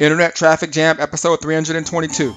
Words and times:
Internet 0.00 0.34
Traffic 0.34 0.72
Jam, 0.72 0.96
episode 0.98 1.40
322. 1.40 2.32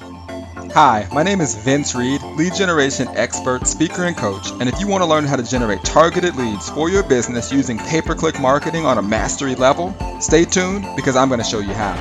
Hi, 0.76 1.08
my 1.12 1.24
name 1.24 1.42
is 1.42 1.56
Vince 1.56 1.96
Reed, 1.96 2.22
lead 2.22 2.54
generation 2.54 3.08
expert, 3.16 3.66
speaker, 3.66 4.04
and 4.04 4.16
coach. 4.16 4.52
And 4.52 4.70
if 4.70 4.80
you 4.80 4.86
want 4.86 5.02
to 5.02 5.10
learn 5.10 5.26
how 5.26 5.38
to 5.38 5.42
generate 5.42 5.84
targeted 5.84 6.36
leads 6.36 6.70
for 6.70 6.88
your 6.88 7.02
business 7.02 7.52
using 7.52 7.80
pay 7.80 8.04
per 8.04 8.14
click 8.14 8.40
marketing 8.40 8.86
on 8.86 9.00
a 9.00 9.02
mastery 9.02 9.56
level, 9.56 9.96
stay 10.22 10.46
tuned 10.46 10.86
because 10.96 11.16
I'm 11.16 11.30
going 11.30 11.40
to 11.40 11.44
show 11.44 11.58
you 11.58 11.74
how. 11.74 11.96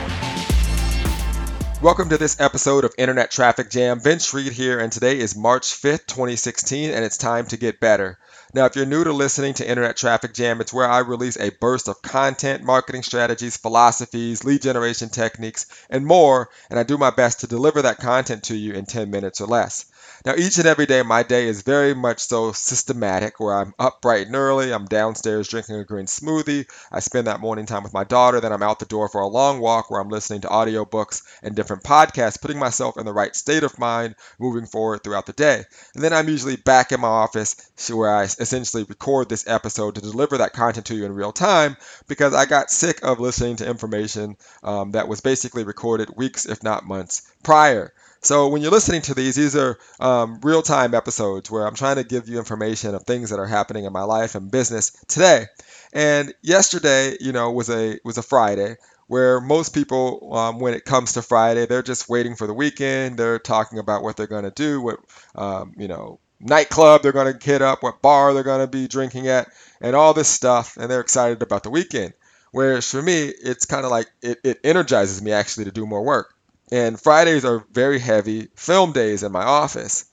Welcome 1.80 2.10
to 2.10 2.18
this 2.18 2.38
episode 2.38 2.84
of 2.84 2.92
Internet 2.98 3.30
Traffic 3.30 3.70
Jam. 3.70 3.98
Vince 3.98 4.34
Reed 4.34 4.52
here, 4.52 4.78
and 4.78 4.92
today 4.92 5.18
is 5.18 5.34
March 5.34 5.68
5th, 5.68 6.04
2016, 6.04 6.90
and 6.90 7.02
it's 7.02 7.16
time 7.16 7.46
to 7.46 7.56
get 7.56 7.80
better. 7.80 8.18
Now, 8.56 8.64
if 8.64 8.74
you're 8.74 8.86
new 8.86 9.04
to 9.04 9.12
listening 9.12 9.52
to 9.54 9.68
Internet 9.68 9.98
Traffic 9.98 10.32
Jam, 10.32 10.62
it's 10.62 10.72
where 10.72 10.88
I 10.88 11.00
release 11.00 11.36
a 11.36 11.50
burst 11.50 11.88
of 11.88 12.00
content, 12.00 12.62
marketing 12.62 13.02
strategies, 13.02 13.58
philosophies, 13.58 14.44
lead 14.44 14.62
generation 14.62 15.10
techniques, 15.10 15.66
and 15.90 16.06
more, 16.06 16.48
and 16.70 16.78
I 16.78 16.82
do 16.82 16.96
my 16.96 17.10
best 17.10 17.40
to 17.40 17.46
deliver 17.46 17.82
that 17.82 17.98
content 17.98 18.44
to 18.44 18.56
you 18.56 18.72
in 18.72 18.86
10 18.86 19.10
minutes 19.10 19.42
or 19.42 19.46
less. 19.46 19.84
Now, 20.24 20.34
each 20.36 20.58
and 20.58 20.66
every 20.66 20.86
day, 20.86 21.02
my 21.02 21.22
day 21.22 21.46
is 21.46 21.62
very 21.62 21.94
much 21.94 22.20
so 22.20 22.52
systematic, 22.52 23.38
where 23.38 23.54
I'm 23.54 23.74
up 23.78 24.02
bright 24.02 24.26
and 24.26 24.36
early, 24.36 24.72
I'm 24.72 24.86
downstairs 24.86 25.48
drinking 25.48 25.76
a 25.76 25.84
green 25.84 26.06
smoothie, 26.06 26.66
I 26.90 27.00
spend 27.00 27.26
that 27.26 27.40
morning 27.40 27.66
time 27.66 27.82
with 27.82 27.92
my 27.92 28.04
daughter, 28.04 28.40
then 28.40 28.52
I'm 28.52 28.62
out 28.62 28.78
the 28.78 28.86
door 28.86 29.08
for 29.08 29.20
a 29.20 29.26
long 29.26 29.60
walk 29.60 29.90
where 29.90 30.00
I'm 30.00 30.08
listening 30.08 30.40
to 30.42 30.48
audiobooks 30.48 31.22
and 31.42 31.54
different 31.54 31.82
podcasts, 31.84 32.40
putting 32.40 32.58
myself 32.58 32.96
in 32.96 33.06
the 33.06 33.12
right 33.12 33.34
state 33.36 33.62
of 33.62 33.78
mind 33.78 34.16
moving 34.38 34.66
forward 34.66 35.02
throughout 35.02 35.26
the 35.26 35.32
day. 35.32 35.64
And 35.94 36.02
then 36.02 36.12
I'm 36.12 36.28
usually 36.28 36.56
back 36.56 36.92
in 36.92 37.00
my 37.00 37.08
office 37.08 37.56
where 37.92 38.14
I 38.14 38.24
essentially 38.24 38.84
record 38.84 39.28
this 39.28 39.46
episode 39.48 39.94
to 39.94 40.00
deliver 40.00 40.38
that 40.38 40.52
content 40.52 40.86
to 40.86 40.94
you 40.94 41.04
in 41.04 41.14
real 41.14 41.32
time 41.32 41.76
because 42.08 42.34
I 42.34 42.46
got 42.46 42.70
sick 42.70 43.00
of 43.04 43.20
listening 43.20 43.56
to 43.56 43.68
information 43.68 44.36
um, 44.62 44.92
that 44.92 45.08
was 45.08 45.20
basically 45.20 45.64
recorded 45.64 46.16
weeks, 46.16 46.46
if 46.46 46.62
not 46.62 46.84
months, 46.84 47.22
prior. 47.42 47.92
So 48.26 48.48
when 48.48 48.60
you're 48.60 48.72
listening 48.72 49.02
to 49.02 49.14
these, 49.14 49.36
these 49.36 49.54
are 49.54 49.78
um, 50.00 50.40
real-time 50.42 50.94
episodes 50.94 51.48
where 51.48 51.64
I'm 51.64 51.76
trying 51.76 51.96
to 51.96 52.02
give 52.02 52.28
you 52.28 52.38
information 52.38 52.92
of 52.96 53.04
things 53.04 53.30
that 53.30 53.38
are 53.38 53.46
happening 53.46 53.84
in 53.84 53.92
my 53.92 54.02
life 54.02 54.34
and 54.34 54.50
business 54.50 54.90
today. 55.06 55.44
And 55.92 56.34
yesterday, 56.42 57.16
you 57.20 57.30
know, 57.30 57.52
was 57.52 57.70
a 57.70 58.00
was 58.04 58.18
a 58.18 58.24
Friday 58.24 58.78
where 59.06 59.40
most 59.40 59.72
people, 59.72 60.34
um, 60.34 60.58
when 60.58 60.74
it 60.74 60.84
comes 60.84 61.12
to 61.12 61.22
Friday, 61.22 61.66
they're 61.66 61.84
just 61.84 62.08
waiting 62.08 62.34
for 62.34 62.48
the 62.48 62.52
weekend. 62.52 63.16
They're 63.16 63.38
talking 63.38 63.78
about 63.78 64.02
what 64.02 64.16
they're 64.16 64.26
going 64.26 64.42
to 64.42 64.50
do, 64.50 64.80
what 64.80 64.98
um, 65.36 65.74
you 65.78 65.86
know, 65.86 66.18
nightclub 66.40 67.02
they're 67.02 67.12
going 67.12 67.32
to 67.32 67.46
hit 67.46 67.62
up, 67.62 67.84
what 67.84 68.02
bar 68.02 68.34
they're 68.34 68.42
going 68.42 68.60
to 68.60 68.66
be 68.66 68.88
drinking 68.88 69.28
at, 69.28 69.46
and 69.80 69.94
all 69.94 70.14
this 70.14 70.28
stuff, 70.28 70.76
and 70.76 70.90
they're 70.90 71.00
excited 71.00 71.42
about 71.42 71.62
the 71.62 71.70
weekend. 71.70 72.12
Whereas 72.50 72.90
for 72.90 73.00
me, 73.00 73.26
it's 73.26 73.66
kind 73.66 73.84
of 73.84 73.92
like 73.92 74.08
it, 74.20 74.38
it 74.42 74.58
energizes 74.64 75.22
me 75.22 75.30
actually 75.30 75.66
to 75.66 75.70
do 75.72 75.86
more 75.86 76.02
work. 76.02 76.32
And 76.72 77.00
Fridays 77.00 77.44
are 77.44 77.64
very 77.72 77.98
heavy 77.98 78.48
film 78.56 78.92
days 78.92 79.22
in 79.22 79.32
my 79.32 79.44
office. 79.44 80.04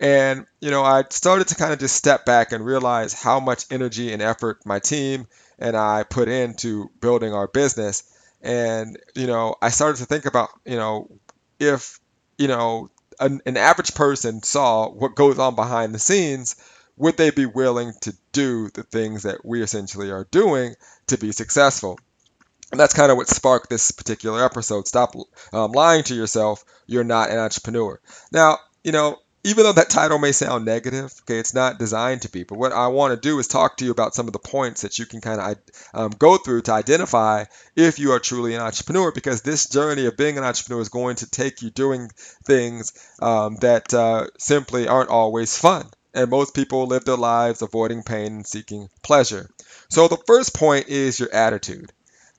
And, 0.00 0.46
you 0.60 0.70
know, 0.70 0.82
I 0.82 1.04
started 1.10 1.48
to 1.48 1.54
kind 1.56 1.74
of 1.74 1.78
just 1.78 1.94
step 1.94 2.24
back 2.24 2.52
and 2.52 2.64
realize 2.64 3.12
how 3.12 3.38
much 3.38 3.66
energy 3.70 4.12
and 4.12 4.22
effort 4.22 4.64
my 4.64 4.78
team 4.78 5.26
and 5.58 5.76
I 5.76 6.04
put 6.04 6.28
into 6.28 6.90
building 7.00 7.34
our 7.34 7.46
business. 7.46 8.02
And, 8.40 8.98
you 9.14 9.26
know, 9.26 9.56
I 9.60 9.68
started 9.68 9.98
to 9.98 10.06
think 10.06 10.24
about, 10.24 10.48
you 10.64 10.76
know, 10.76 11.08
if, 11.58 12.00
you 12.38 12.48
know, 12.48 12.88
an, 13.20 13.42
an 13.44 13.58
average 13.58 13.94
person 13.94 14.42
saw 14.42 14.88
what 14.88 15.14
goes 15.14 15.38
on 15.38 15.54
behind 15.54 15.94
the 15.94 15.98
scenes, 15.98 16.56
would 16.96 17.18
they 17.18 17.30
be 17.30 17.44
willing 17.44 17.92
to 18.02 18.14
do 18.32 18.70
the 18.70 18.82
things 18.82 19.24
that 19.24 19.44
we 19.44 19.62
essentially 19.62 20.10
are 20.10 20.26
doing 20.30 20.74
to 21.08 21.18
be 21.18 21.32
successful? 21.32 21.98
And 22.70 22.78
that's 22.78 22.94
kind 22.94 23.10
of 23.10 23.16
what 23.16 23.28
sparked 23.28 23.68
this 23.68 23.90
particular 23.90 24.44
episode. 24.44 24.86
Stop 24.86 25.14
um, 25.52 25.72
lying 25.72 26.04
to 26.04 26.14
yourself. 26.14 26.64
You're 26.86 27.04
not 27.04 27.30
an 27.30 27.38
entrepreneur. 27.38 28.00
Now, 28.32 28.58
you 28.84 28.92
know, 28.92 29.18
even 29.42 29.64
though 29.64 29.72
that 29.72 29.88
title 29.88 30.18
may 30.18 30.32
sound 30.32 30.66
negative, 30.66 31.12
okay, 31.22 31.38
it's 31.38 31.54
not 31.54 31.78
designed 31.78 32.22
to 32.22 32.30
be. 32.30 32.42
But 32.44 32.58
what 32.58 32.72
I 32.72 32.88
want 32.88 33.14
to 33.14 33.28
do 33.28 33.38
is 33.38 33.48
talk 33.48 33.78
to 33.78 33.84
you 33.84 33.90
about 33.90 34.14
some 34.14 34.26
of 34.26 34.34
the 34.34 34.38
points 34.38 34.82
that 34.82 34.98
you 34.98 35.06
can 35.06 35.20
kind 35.20 35.40
of 35.40 35.56
um, 35.94 36.10
go 36.10 36.36
through 36.36 36.62
to 36.62 36.72
identify 36.72 37.44
if 37.74 37.98
you 37.98 38.12
are 38.12 38.18
truly 38.18 38.54
an 38.54 38.60
entrepreneur, 38.60 39.10
because 39.12 39.40
this 39.40 39.68
journey 39.68 40.04
of 40.06 40.16
being 40.16 40.36
an 40.36 40.44
entrepreneur 40.44 40.82
is 40.82 40.90
going 40.90 41.16
to 41.16 41.30
take 41.30 41.62
you 41.62 41.70
doing 41.70 42.10
things 42.44 42.92
um, 43.22 43.56
that 43.56 43.94
uh, 43.94 44.26
simply 44.38 44.88
aren't 44.88 45.10
always 45.10 45.56
fun. 45.56 45.88
And 46.12 46.28
most 46.28 46.54
people 46.54 46.86
live 46.86 47.04
their 47.04 47.16
lives 47.16 47.62
avoiding 47.62 48.02
pain 48.02 48.26
and 48.26 48.46
seeking 48.46 48.90
pleasure. 49.02 49.48
So 49.88 50.06
the 50.06 50.18
first 50.26 50.54
point 50.54 50.88
is 50.88 51.18
your 51.18 51.32
attitude. 51.32 51.92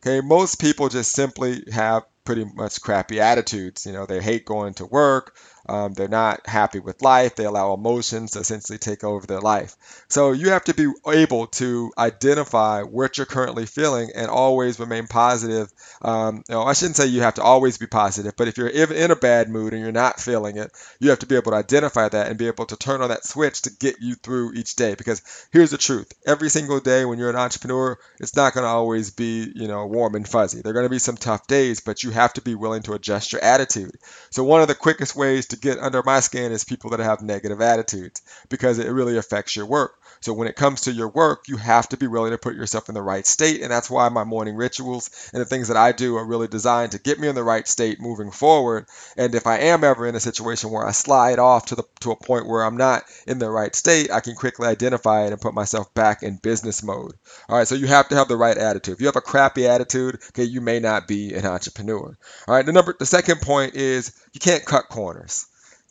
Okay, 0.03 0.25
most 0.25 0.59
people 0.59 0.89
just 0.89 1.11
simply 1.11 1.63
have 1.71 2.03
pretty 2.23 2.43
much 2.43 2.81
crappy 2.81 3.19
attitudes. 3.19 3.85
You 3.85 3.93
know, 3.93 4.05
they 4.05 4.21
hate 4.21 4.45
going 4.45 4.73
to 4.75 4.85
work. 4.85 5.35
Um, 5.67 5.93
they're 5.93 6.07
not 6.07 6.47
happy 6.47 6.79
with 6.79 7.01
life. 7.01 7.35
They 7.35 7.45
allow 7.45 7.73
emotions 7.73 8.31
to 8.31 8.39
essentially 8.39 8.77
take 8.79 9.03
over 9.03 9.25
their 9.25 9.39
life. 9.41 9.75
So 10.09 10.31
you 10.31 10.49
have 10.49 10.63
to 10.65 10.73
be 10.73 10.91
able 11.07 11.47
to 11.47 11.91
identify 11.97 12.83
what 12.83 13.17
you're 13.17 13.25
currently 13.25 13.65
feeling 13.65 14.11
and 14.15 14.27
always 14.27 14.79
remain 14.79 15.07
positive. 15.07 15.71
Um, 16.01 16.43
you 16.49 16.55
know, 16.55 16.63
I 16.63 16.73
shouldn't 16.73 16.97
say 16.97 17.07
you 17.07 17.21
have 17.21 17.35
to 17.35 17.43
always 17.43 17.77
be 17.77 17.87
positive, 17.87 18.35
but 18.35 18.47
if 18.47 18.57
you're 18.57 18.67
in 18.67 19.11
a 19.11 19.15
bad 19.15 19.49
mood 19.49 19.73
and 19.73 19.81
you're 19.81 19.91
not 19.91 20.19
feeling 20.19 20.57
it, 20.57 20.71
you 20.99 21.09
have 21.09 21.19
to 21.19 21.25
be 21.25 21.35
able 21.35 21.51
to 21.51 21.57
identify 21.57 22.09
that 22.09 22.27
and 22.27 22.37
be 22.37 22.47
able 22.47 22.65
to 22.65 22.75
turn 22.75 23.01
on 23.01 23.09
that 23.09 23.25
switch 23.25 23.61
to 23.63 23.71
get 23.71 24.01
you 24.01 24.15
through 24.15 24.53
each 24.53 24.75
day. 24.75 24.95
Because 24.95 25.21
here's 25.51 25.71
the 25.71 25.77
truth: 25.77 26.11
every 26.25 26.49
single 26.49 26.79
day 26.79 27.05
when 27.05 27.19
you're 27.19 27.29
an 27.29 27.35
entrepreneur, 27.35 27.97
it's 28.19 28.35
not 28.35 28.53
going 28.53 28.63
to 28.63 28.69
always 28.69 29.11
be 29.11 29.51
you 29.55 29.67
know 29.67 29.85
warm 29.85 30.15
and 30.15 30.27
fuzzy. 30.27 30.61
There 30.61 30.71
are 30.71 30.73
going 30.73 30.85
to 30.85 30.89
be 30.89 30.99
some 30.99 31.17
tough 31.17 31.47
days, 31.47 31.79
but 31.79 32.03
you 32.03 32.11
have 32.11 32.33
to 32.33 32.41
be 32.41 32.55
willing 32.55 32.83
to 32.83 32.93
adjust 32.93 33.31
your 33.33 33.43
attitude. 33.43 33.95
So 34.29 34.43
one 34.43 34.61
of 34.61 34.67
the 34.67 34.75
quickest 34.75 35.15
ways 35.15 35.47
to 35.51 35.57
get 35.57 35.79
under 35.79 36.03
my 36.03 36.19
skin 36.19 36.51
is 36.51 36.63
people 36.63 36.89
that 36.89 36.99
have 36.99 37.21
negative 37.21 37.61
attitudes 37.61 38.21
because 38.49 38.79
it 38.79 38.91
really 38.91 39.17
affects 39.17 39.55
your 39.55 39.65
work. 39.65 40.01
So 40.21 40.33
when 40.33 40.47
it 40.47 40.55
comes 40.55 40.81
to 40.81 40.91
your 40.91 41.07
work, 41.07 41.47
you 41.47 41.57
have 41.57 41.89
to 41.89 41.97
be 41.97 42.05
willing 42.05 42.31
to 42.31 42.37
put 42.37 42.55
yourself 42.55 42.89
in 42.89 42.95
the 42.95 43.01
right 43.01 43.25
state. 43.25 43.61
And 43.61 43.71
that's 43.71 43.89
why 43.89 44.07
my 44.09 44.23
morning 44.23 44.55
rituals 44.55 45.09
and 45.33 45.41
the 45.41 45.45
things 45.45 45.69
that 45.69 45.77
I 45.77 45.93
do 45.93 46.15
are 46.15 46.25
really 46.25 46.47
designed 46.47 46.91
to 46.91 46.99
get 46.99 47.19
me 47.19 47.27
in 47.27 47.33
the 47.33 47.43
right 47.43 47.67
state 47.67 47.99
moving 47.99 48.29
forward. 48.29 48.85
And 49.17 49.33
if 49.33 49.47
I 49.47 49.57
am 49.59 49.83
ever 49.83 50.05
in 50.05 50.15
a 50.15 50.19
situation 50.19 50.69
where 50.69 50.85
I 50.85 50.91
slide 50.91 51.39
off 51.39 51.67
to 51.67 51.75
the 51.75 51.83
to 52.01 52.11
a 52.11 52.15
point 52.15 52.47
where 52.47 52.63
I'm 52.63 52.77
not 52.77 53.03
in 53.25 53.39
the 53.39 53.49
right 53.49 53.75
state, 53.75 54.11
I 54.11 54.19
can 54.19 54.35
quickly 54.35 54.67
identify 54.67 55.25
it 55.25 55.31
and 55.31 55.41
put 55.41 55.55
myself 55.55 55.91
back 55.95 56.21
in 56.21 56.37
business 56.37 56.83
mode. 56.83 57.13
All 57.49 57.57
right, 57.57 57.67
so 57.67 57.75
you 57.75 57.87
have 57.87 58.09
to 58.09 58.15
have 58.15 58.27
the 58.27 58.37
right 58.37 58.57
attitude. 58.57 58.95
If 58.95 59.01
you 59.01 59.07
have 59.07 59.15
a 59.15 59.21
crappy 59.21 59.67
attitude, 59.67 60.19
okay, 60.29 60.43
you 60.43 60.61
may 60.61 60.79
not 60.79 61.07
be 61.07 61.33
an 61.33 61.45
entrepreneur. 61.45 62.15
All 62.47 62.55
right, 62.55 62.65
the 62.65 62.73
number 62.73 62.95
the 62.97 63.05
second 63.07 63.41
point 63.41 63.75
is 63.75 64.11
you 64.33 64.39
can't 64.39 64.65
cut 64.65 64.87
corners. 64.89 65.40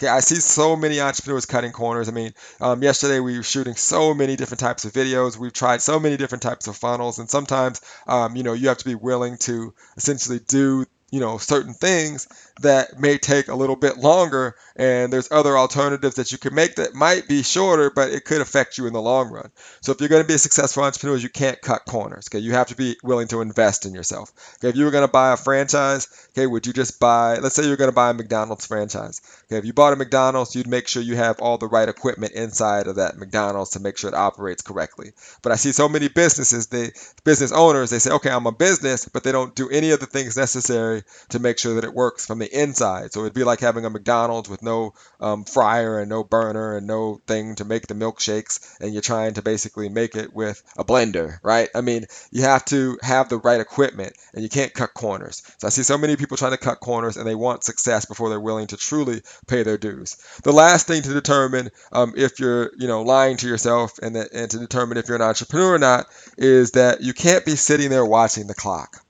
Okay, 0.00 0.08
I 0.08 0.20
see 0.20 0.36
so 0.36 0.76
many 0.76 0.98
entrepreneurs 0.98 1.44
cutting 1.44 1.72
corners. 1.72 2.08
I 2.08 2.12
mean, 2.12 2.32
um, 2.58 2.82
yesterday 2.82 3.20
we 3.20 3.36
were 3.36 3.42
shooting 3.42 3.74
so 3.74 4.14
many 4.14 4.34
different 4.34 4.60
types 4.60 4.86
of 4.86 4.94
videos. 4.94 5.36
We've 5.36 5.52
tried 5.52 5.82
so 5.82 6.00
many 6.00 6.16
different 6.16 6.40
types 6.40 6.66
of 6.68 6.76
funnels, 6.78 7.18
and 7.18 7.28
sometimes, 7.28 7.82
um, 8.06 8.34
you 8.34 8.42
know, 8.42 8.54
you 8.54 8.68
have 8.68 8.78
to 8.78 8.86
be 8.86 8.94
willing 8.94 9.36
to 9.40 9.74
essentially 9.98 10.38
do 10.38 10.86
you 11.10 11.20
know 11.20 11.38
certain 11.38 11.74
things 11.74 12.28
that 12.60 12.98
may 12.98 13.18
take 13.18 13.48
a 13.48 13.54
little 13.54 13.76
bit 13.76 13.96
longer 13.96 14.54
and 14.76 15.12
there's 15.12 15.30
other 15.32 15.56
alternatives 15.56 16.16
that 16.16 16.30
you 16.30 16.38
can 16.38 16.54
make 16.54 16.76
that 16.76 16.94
might 16.94 17.26
be 17.26 17.42
shorter 17.42 17.90
but 17.90 18.10
it 18.10 18.24
could 18.24 18.40
affect 18.40 18.78
you 18.78 18.86
in 18.86 18.92
the 18.92 19.00
long 19.00 19.30
run. 19.30 19.50
So 19.80 19.92
if 19.92 20.00
you're 20.00 20.08
going 20.08 20.22
to 20.22 20.28
be 20.28 20.34
a 20.34 20.38
successful 20.38 20.84
entrepreneur 20.84 21.16
you 21.16 21.28
can't 21.28 21.60
cut 21.60 21.84
corners 21.86 22.28
okay? 22.28 22.38
You 22.38 22.52
have 22.52 22.68
to 22.68 22.76
be 22.76 22.96
willing 23.02 23.28
to 23.28 23.40
invest 23.40 23.86
in 23.86 23.94
yourself. 23.94 24.32
Okay 24.58 24.68
if 24.68 24.76
you 24.76 24.84
were 24.84 24.90
going 24.90 25.06
to 25.06 25.12
buy 25.12 25.32
a 25.32 25.36
franchise 25.36 26.28
okay 26.30 26.46
would 26.46 26.66
you 26.66 26.72
just 26.72 27.00
buy 27.00 27.38
let's 27.38 27.54
say 27.54 27.66
you're 27.66 27.76
going 27.76 27.90
to 27.90 27.94
buy 27.94 28.10
a 28.10 28.14
mcdonald's 28.14 28.66
franchise 28.66 29.20
okay? 29.46 29.58
If 29.58 29.64
you 29.64 29.72
bought 29.72 29.92
a 29.92 29.96
mcdonald's 29.96 30.54
you'd 30.54 30.68
make 30.68 30.86
sure 30.86 31.02
you 31.02 31.16
have 31.16 31.40
all 31.40 31.58
the 31.58 31.66
right 31.66 31.88
equipment 31.88 32.32
inside 32.32 32.86
of 32.86 32.96
that 32.96 33.16
mcdonald's 33.16 33.70
to 33.70 33.80
make 33.80 33.96
sure 33.96 34.08
it 34.08 34.14
operates 34.14 34.62
correctly. 34.62 35.12
But 35.42 35.52
i 35.52 35.56
see 35.56 35.72
so 35.72 35.88
many 35.88 36.08
businesses 36.08 36.68
they 36.68 36.90
business 37.24 37.52
owners 37.52 37.90
they 37.90 37.98
say 37.98 38.12
okay 38.12 38.30
i'm 38.30 38.46
a 38.46 38.52
business 38.52 39.08
but 39.08 39.24
they 39.24 39.32
don't 39.32 39.54
do 39.54 39.68
any 39.70 39.90
of 39.90 40.00
the 40.00 40.06
things 40.06 40.36
necessary 40.36 40.99
to 41.30 41.38
make 41.38 41.58
sure 41.58 41.74
that 41.74 41.84
it 41.84 41.94
works 41.94 42.26
from 42.26 42.38
the 42.38 42.62
inside. 42.62 43.12
So 43.12 43.20
it'd 43.20 43.34
be 43.34 43.44
like 43.44 43.60
having 43.60 43.84
a 43.84 43.90
McDonald's 43.90 44.48
with 44.48 44.62
no 44.62 44.94
um, 45.20 45.44
fryer 45.44 46.00
and 46.00 46.08
no 46.08 46.24
burner 46.24 46.76
and 46.76 46.86
no 46.86 47.20
thing 47.26 47.54
to 47.56 47.64
make 47.64 47.86
the 47.86 47.94
milkshakes, 47.94 48.76
and 48.80 48.92
you're 48.92 49.02
trying 49.02 49.34
to 49.34 49.42
basically 49.42 49.88
make 49.88 50.16
it 50.16 50.34
with 50.34 50.62
a 50.76 50.84
blender, 50.84 51.38
right? 51.42 51.68
I 51.74 51.80
mean, 51.80 52.06
you 52.30 52.42
have 52.42 52.64
to 52.66 52.98
have 53.02 53.28
the 53.28 53.38
right 53.38 53.60
equipment, 53.60 54.14
and 54.34 54.42
you 54.42 54.48
can't 54.48 54.74
cut 54.74 54.94
corners. 54.94 55.42
So 55.58 55.66
I 55.66 55.70
see 55.70 55.82
so 55.82 55.98
many 55.98 56.16
people 56.16 56.36
trying 56.36 56.52
to 56.52 56.58
cut 56.58 56.80
corners, 56.80 57.16
and 57.16 57.26
they 57.26 57.34
want 57.34 57.64
success 57.64 58.06
before 58.06 58.28
they're 58.28 58.40
willing 58.40 58.68
to 58.68 58.76
truly 58.76 59.22
pay 59.46 59.62
their 59.62 59.78
dues. 59.78 60.16
The 60.42 60.52
last 60.52 60.86
thing 60.86 61.02
to 61.02 61.12
determine 61.12 61.70
um, 61.92 62.14
if 62.16 62.40
you're, 62.40 62.70
you 62.76 62.88
know, 62.88 63.02
lying 63.02 63.36
to 63.38 63.48
yourself 63.48 63.98
and 64.02 64.16
that, 64.16 64.32
and 64.32 64.50
to 64.50 64.58
determine 64.58 64.98
if 64.98 65.08
you're 65.08 65.16
an 65.16 65.22
entrepreneur 65.22 65.74
or 65.74 65.78
not 65.78 66.06
is 66.36 66.72
that 66.72 67.00
you 67.02 67.12
can't 67.12 67.44
be 67.44 67.56
sitting 67.56 67.90
there 67.90 68.04
watching 68.04 68.46
the 68.46 68.54
clock. 68.54 69.02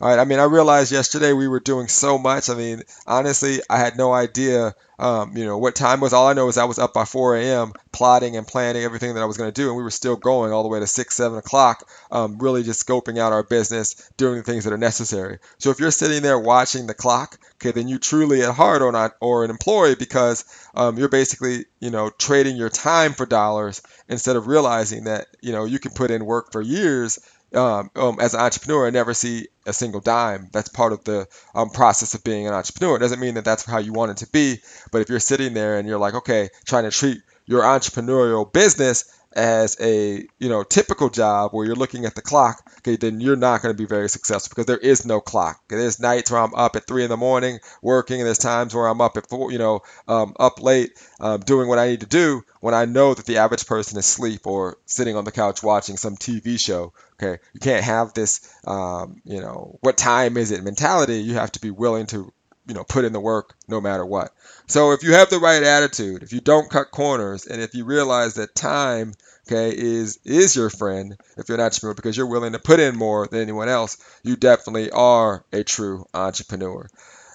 All 0.00 0.08
right. 0.08 0.18
I 0.18 0.24
mean, 0.24 0.38
I 0.38 0.44
realized 0.44 0.92
yesterday 0.92 1.34
we 1.34 1.46
were 1.46 1.60
doing 1.60 1.86
so 1.86 2.16
much. 2.16 2.48
I 2.48 2.54
mean, 2.54 2.82
honestly, 3.06 3.60
I 3.68 3.78
had 3.78 3.98
no 3.98 4.14
idea, 4.14 4.74
um, 4.98 5.36
you 5.36 5.44
know, 5.44 5.58
what 5.58 5.74
time 5.74 6.00
was. 6.00 6.14
All 6.14 6.26
I 6.26 6.32
know 6.32 6.48
is 6.48 6.56
I 6.56 6.64
was 6.64 6.78
up 6.78 6.94
by 6.94 7.04
4 7.04 7.36
a.m. 7.36 7.74
plotting 7.92 8.34
and 8.34 8.46
planning 8.46 8.82
everything 8.82 9.12
that 9.12 9.20
I 9.20 9.26
was 9.26 9.36
going 9.36 9.52
to 9.52 9.60
do, 9.60 9.68
and 9.68 9.76
we 9.76 9.82
were 9.82 9.90
still 9.90 10.16
going 10.16 10.54
all 10.54 10.62
the 10.62 10.70
way 10.70 10.80
to 10.80 10.86
6, 10.86 11.14
7 11.14 11.36
o'clock, 11.36 11.86
um, 12.10 12.38
really 12.38 12.62
just 12.62 12.86
scoping 12.86 13.18
out 13.18 13.34
our 13.34 13.42
business, 13.42 14.10
doing 14.16 14.36
the 14.36 14.42
things 14.42 14.64
that 14.64 14.72
are 14.72 14.78
necessary. 14.78 15.38
So 15.58 15.68
if 15.70 15.80
you're 15.80 15.90
sitting 15.90 16.22
there 16.22 16.38
watching 16.38 16.86
the 16.86 16.94
clock, 16.94 17.38
okay, 17.56 17.72
then 17.72 17.86
you 17.86 17.98
truly 17.98 18.42
at 18.42 18.54
heart 18.54 18.80
or 18.80 18.92
not 18.92 19.16
or 19.20 19.44
an 19.44 19.50
employee 19.50 19.96
because 19.96 20.46
um, 20.74 20.96
you're 20.96 21.10
basically, 21.10 21.66
you 21.78 21.90
know, 21.90 22.08
trading 22.08 22.56
your 22.56 22.70
time 22.70 23.12
for 23.12 23.26
dollars 23.26 23.82
instead 24.08 24.36
of 24.36 24.46
realizing 24.46 25.04
that, 25.04 25.26
you 25.42 25.52
know, 25.52 25.66
you 25.66 25.78
can 25.78 25.92
put 25.92 26.10
in 26.10 26.24
work 26.24 26.52
for 26.52 26.62
years 26.62 27.18
um, 27.54 27.90
um, 27.96 28.18
as 28.20 28.34
an 28.34 28.40
entrepreneur 28.40 28.86
and 28.86 28.94
never 28.94 29.14
see 29.14 29.48
a 29.66 29.72
single 29.72 30.00
dime. 30.00 30.48
That's 30.52 30.68
part 30.68 30.92
of 30.92 31.04
the 31.04 31.26
um, 31.54 31.70
process 31.70 32.14
of 32.14 32.24
being 32.24 32.46
an 32.46 32.54
entrepreneur. 32.54 32.96
It 32.96 33.00
doesn't 33.00 33.20
mean 33.20 33.34
that 33.34 33.44
that's 33.44 33.64
how 33.64 33.78
you 33.78 33.92
want 33.92 34.12
it 34.12 34.16
to 34.18 34.30
be, 34.30 34.58
but 34.92 35.02
if 35.02 35.08
you're 35.08 35.20
sitting 35.20 35.54
there 35.54 35.78
and 35.78 35.88
you're 35.88 35.98
like, 35.98 36.14
okay, 36.14 36.48
trying 36.64 36.84
to 36.84 36.90
treat 36.90 37.18
your 37.46 37.62
entrepreneurial 37.62 38.50
business 38.50 39.19
as 39.32 39.76
a 39.80 40.26
you 40.38 40.48
know 40.48 40.64
typical 40.64 41.08
job 41.08 41.52
where 41.52 41.64
you're 41.64 41.76
looking 41.76 42.04
at 42.04 42.14
the 42.14 42.22
clock, 42.22 42.62
okay, 42.78 42.96
then 42.96 43.20
you're 43.20 43.36
not 43.36 43.62
going 43.62 43.74
to 43.74 43.80
be 43.80 43.86
very 43.86 44.08
successful 44.08 44.50
because 44.50 44.66
there 44.66 44.78
is 44.78 45.06
no 45.06 45.20
clock. 45.20 45.60
There's 45.68 46.00
nights 46.00 46.30
where 46.30 46.40
I'm 46.40 46.54
up 46.54 46.76
at 46.76 46.86
three 46.86 47.04
in 47.04 47.10
the 47.10 47.16
morning 47.16 47.60
working, 47.82 48.20
and 48.20 48.26
there's 48.26 48.38
times 48.38 48.74
where 48.74 48.86
I'm 48.86 49.00
up 49.00 49.16
at 49.16 49.28
four, 49.28 49.52
you 49.52 49.58
know, 49.58 49.80
um, 50.08 50.34
up 50.38 50.62
late 50.62 50.92
um, 51.20 51.40
doing 51.40 51.68
what 51.68 51.78
I 51.78 51.88
need 51.88 52.00
to 52.00 52.06
do 52.06 52.42
when 52.60 52.74
I 52.74 52.84
know 52.84 53.14
that 53.14 53.26
the 53.26 53.38
average 53.38 53.66
person 53.66 53.98
is 53.98 54.06
asleep 54.06 54.46
or 54.46 54.78
sitting 54.86 55.16
on 55.16 55.24
the 55.24 55.32
couch 55.32 55.62
watching 55.62 55.96
some 55.96 56.16
TV 56.16 56.58
show. 56.58 56.92
Okay, 57.22 57.40
you 57.52 57.60
can't 57.60 57.84
have 57.84 58.14
this, 58.14 58.40
um, 58.66 59.20
you 59.24 59.40
know, 59.40 59.78
what 59.80 59.96
time 59.96 60.36
is 60.36 60.50
it 60.50 60.64
mentality. 60.64 61.22
You 61.22 61.34
have 61.34 61.52
to 61.52 61.60
be 61.60 61.70
willing 61.70 62.06
to 62.06 62.32
you 62.66 62.74
know 62.74 62.84
put 62.84 63.04
in 63.04 63.12
the 63.12 63.20
work 63.20 63.54
no 63.68 63.80
matter 63.80 64.04
what. 64.04 64.32
So 64.66 64.92
if 64.92 65.02
you 65.02 65.12
have 65.14 65.30
the 65.30 65.38
right 65.38 65.62
attitude 65.62 66.22
if 66.22 66.32
you 66.32 66.40
don't 66.40 66.70
cut 66.70 66.90
corners 66.90 67.46
and 67.46 67.60
if 67.60 67.74
you 67.74 67.84
realize 67.84 68.34
that 68.34 68.54
time 68.54 69.14
okay 69.46 69.76
is 69.76 70.18
is 70.24 70.54
your 70.54 70.70
friend 70.70 71.16
if 71.36 71.48
you're 71.48 71.58
an 71.58 71.64
entrepreneur 71.64 71.94
because 71.94 72.16
you're 72.16 72.26
willing 72.26 72.52
to 72.52 72.58
put 72.58 72.80
in 72.80 72.96
more 72.96 73.26
than 73.26 73.40
anyone 73.40 73.68
else 73.68 73.96
you 74.22 74.36
definitely 74.36 74.90
are 74.90 75.44
a 75.52 75.64
true 75.64 76.06
entrepreneur 76.14 76.88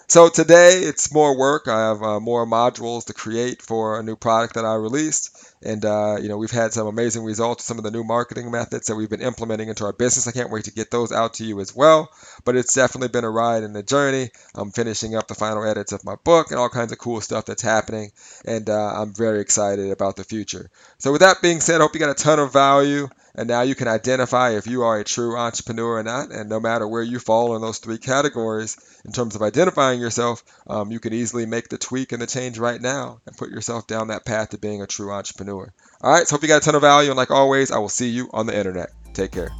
so 0.08 0.30
today 0.30 0.80
it's 0.80 1.14
more 1.14 1.38
work. 1.38 1.68
I 1.68 1.90
have 1.90 2.02
uh, 2.02 2.20
more 2.20 2.46
modules 2.46 3.06
to 3.06 3.14
create 3.14 3.62
for 3.62 4.00
a 4.00 4.04
new 4.04 4.16
product 4.16 4.56
that 4.56 4.66
I 4.66 4.76
released. 4.76 5.38
And, 5.64 5.84
uh, 5.84 6.18
you 6.22 6.30
know, 6.30 6.38
we've 6.38 6.52
had 6.52 6.74
some 6.74 6.86
amazing 6.86 7.24
results, 7.24 7.64
some 7.64 7.78
of 7.80 7.84
the 7.84 7.92
new 7.92 8.04
marketing 8.04 8.52
methods 8.52 8.88
that 8.88 8.96
we've 8.96 9.10
been 9.10 9.22
implementing 9.22 9.70
into 9.70 9.86
our 9.86 9.94
business. 9.94 10.28
I 10.28 10.32
can't 10.32 10.52
wait 10.52 10.66
to 10.66 10.72
get 10.72 10.92
those 10.92 11.12
out 11.12 11.36
to 11.36 11.46
you 11.46 11.60
as 11.60 11.76
well. 11.76 12.12
But 12.44 12.56
it's 12.56 12.76
definitely 12.76 13.08
been 13.08 13.24
a 13.24 13.32
ride 13.32 13.64
and 13.64 13.76
a 13.76 13.82
journey. 13.82 14.30
I'm 14.54 14.72
finishing 14.72 15.16
up 15.16 15.28
the 15.28 15.34
final 15.34 15.64
edits 15.66 15.92
of 15.92 16.06
my 16.06 16.16
book 16.24 16.52
and 16.52 16.60
all 16.60 16.70
kinds 16.70 16.92
of 16.92 17.00
cool 17.00 17.20
stuff 17.22 17.46
that's 17.46 17.64
happening. 17.64 18.12
And 18.46 18.70
uh, 18.70 18.94
I'm 19.02 19.14
very 19.14 19.42
excited 19.42 19.90
about 19.90 20.18
the 20.18 20.24
future. 20.24 20.70
So, 21.00 21.12
with 21.12 21.22
that 21.22 21.42
being 21.42 21.62
said, 21.62 21.82
I 21.82 21.84
hope 21.84 21.96
you 21.96 22.00
got 22.00 22.10
a 22.10 22.24
ton 22.24 22.40
of 22.40 22.54
value. 22.54 23.08
And 23.38 23.50
now 23.50 23.62
you 23.62 23.76
can 23.76 23.88
identify 23.88 24.52
if 24.52 24.66
you 24.66 24.84
are 24.84 25.00
a 25.00 25.04
true 25.04 25.38
entrepreneur 25.38 25.98
or 25.98 26.04
not. 26.04 26.32
And 26.32 26.50
no 26.50 26.60
matter 26.60 26.88
where 26.88 27.04
you 27.04 27.20
fall 27.20 27.56
in 27.56 27.62
those 27.62 27.80
three 27.80 27.98
categories, 27.98 28.78
in 29.04 29.12
terms 29.12 29.36
of 29.36 29.42
identifying 29.42 30.00
yourself, 30.00 30.44
um, 30.68 30.92
you 30.92 31.00
can 31.00 31.14
easily 31.14 31.46
make 31.46 31.68
the 31.68 31.78
tweak 31.78 32.14
and 32.14 32.22
the 32.22 32.28
change 32.28 32.58
right 32.58 32.82
now 32.82 33.20
and 33.26 33.36
put 33.36 33.50
yourself 33.50 33.88
down 33.88 34.08
that 34.08 34.26
path 34.26 34.50
to 34.50 34.58
being 34.58 34.82
a 34.82 34.88
true 34.88 35.12
entrepreneur. 35.12 35.74
All 36.02 36.12
right, 36.12 36.26
so 36.26 36.36
hope 36.36 36.44
you 36.44 36.48
got 36.48 36.62
a 36.62 36.66
ton 36.66 36.76
of 36.76 36.82
value. 36.82 37.10
And 37.10 37.18
like 37.18 37.32
always, 37.32 37.72
I 37.72 37.80
will 37.80 37.90
see 37.90 38.10
you 38.10 38.30
on 38.32 38.46
the 38.46 38.58
internet. 38.58 38.92
Take 39.14 39.32
care. 39.32 39.52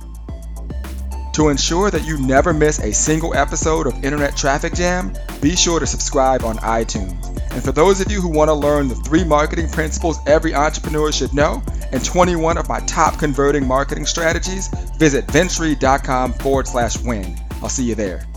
To 1.34 1.50
ensure 1.50 1.92
that 1.92 2.06
you 2.06 2.18
never 2.18 2.54
miss 2.54 2.80
a 2.80 2.94
single 2.94 3.36
episode 3.36 3.88
of 3.88 4.06
Internet 4.06 4.38
Traffic 4.38 4.74
Jam, 4.74 5.14
be 5.42 5.58
sure 5.58 5.82
to 5.82 5.86
subscribe 5.86 6.46
on 6.46 6.56
iTunes. 6.60 7.28
And 7.52 7.62
for 7.62 7.74
those 7.74 8.00
of 8.00 8.10
you 8.10 8.22
who 8.22 8.30
want 8.30 8.48
to 8.48 8.54
learn 8.54 8.88
the 8.88 8.96
three 8.96 9.26
marketing 9.26 9.70
principles 9.70 10.18
every 10.28 10.54
entrepreneur 10.54 11.12
should 11.12 11.34
know 11.34 11.62
and 11.96 12.04
21 12.04 12.58
of 12.58 12.68
my 12.68 12.82
top 12.82 13.18
converting 13.18 13.66
marketing 13.66 14.06
strategies, 14.06 14.68
visit 14.98 15.26
vincereed.com 15.28 16.34
forward 16.34 16.68
slash 16.68 16.98
win. 17.00 17.38
I'll 17.64 17.70
see 17.70 17.86
you 17.86 17.96
there. 17.96 18.28